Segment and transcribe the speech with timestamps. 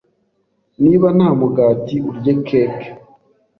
[0.83, 2.87] Niba nta mugati, urye keke.